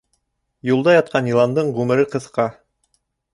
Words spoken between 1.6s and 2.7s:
ғүмере ҡыҫҡа.